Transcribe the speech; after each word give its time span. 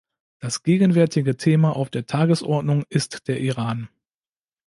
Das 0.39 0.63
gegenwärtige 0.63 1.37
Thema 1.37 1.75
auf 1.75 1.91
der 1.91 2.07
Tagesordnung 2.07 2.85
ist 2.89 3.27
der 3.27 3.39
Iran. 3.39 3.87